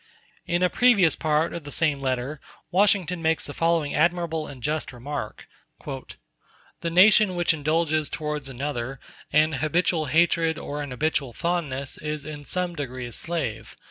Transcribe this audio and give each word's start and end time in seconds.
In 0.47 0.63
a 0.63 0.69
previous 0.71 1.15
part 1.15 1.53
of 1.53 1.63
the 1.63 1.69
same 1.71 2.01
letter 2.01 2.41
Washington 2.71 3.21
makes 3.21 3.45
the 3.45 3.53
following 3.53 3.93
admirable 3.93 4.47
and 4.47 4.63
just 4.63 4.91
remark: 4.91 5.45
"The 6.79 6.89
nation 6.89 7.35
which 7.35 7.53
indulges 7.53 8.09
towards 8.09 8.49
another 8.49 8.99
an 9.31 9.51
habitual 9.59 10.07
hatred 10.07 10.57
or 10.57 10.81
an 10.81 10.89
habitual 10.89 11.33
fondness 11.33 11.99
is 11.99 12.25
in 12.25 12.45
some 12.45 12.75
degree 12.75 13.05
a 13.05 13.11
slave. 13.11 13.75